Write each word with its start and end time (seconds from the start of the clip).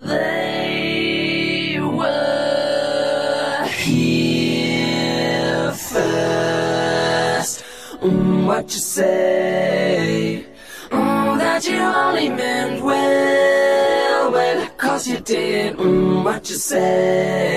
They 0.00 1.78
were 1.80 3.66
here 3.84 5.72
first. 5.72 7.62
What 8.00 8.64
you 8.64 8.80
say? 8.80 10.46
Mm, 10.90 11.38
that 11.38 11.64
you 11.66 11.78
only 11.78 12.28
meant 12.28 12.82
well, 12.82 14.32
well, 14.32 14.68
cause 14.76 15.06
you 15.06 15.18
did 15.20 15.76
mm, 15.76 16.24
what 16.24 16.48
you 16.50 16.56
said. 16.56 17.51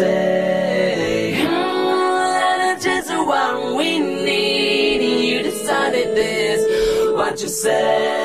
say, 0.00 1.34
mm, 1.46 2.82
just 2.82 3.10
what 3.10 3.76
we 3.76 3.98
need. 3.98 5.00
You 5.28 5.42
decided 5.42 6.16
this, 6.16 6.60
what 7.14 7.40
you 7.42 7.48
say. 7.48 8.19